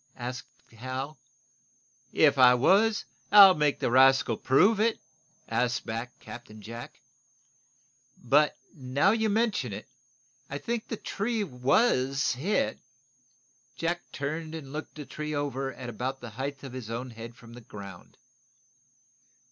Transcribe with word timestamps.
gasped 0.17 0.71
Hal. 0.71 1.19
"If 2.11 2.39
I 2.39 2.55
was, 2.55 3.05
I'll 3.31 3.53
make 3.53 3.77
the 3.77 3.91
rascal 3.91 4.35
prove 4.35 4.79
it," 4.79 4.97
asked 5.47 5.85
back 5.85 6.17
Captain 6.19 6.59
Jack. 6.59 6.99
"But, 8.17 8.55
now 8.73 9.11
you 9.11 9.29
mention 9.29 9.73
it, 9.73 9.87
I 10.49 10.57
think 10.57 10.87
the 10.87 10.97
tree 10.97 11.43
was 11.43 12.31
hit." 12.33 12.79
Jack 13.77 14.01
turned 14.11 14.55
and 14.55 14.73
looked 14.73 14.95
the 14.95 15.05
tree 15.05 15.33
trunk 15.33 15.43
over 15.45 15.71
at 15.71 15.87
about 15.87 16.19
the 16.19 16.31
height 16.31 16.63
of 16.63 16.73
his 16.73 16.89
own 16.89 17.11
head 17.11 17.35
from 17.35 17.53
the 17.53 17.61
ground. 17.61 18.17